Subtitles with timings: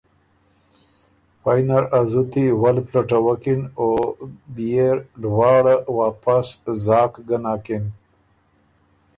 [1.43, 3.87] پئ نر ا زُتی ول پلټوکِن او
[4.55, 6.47] بيې ر لواړه واپس
[6.85, 7.83] زاک ګۀ نکِن۔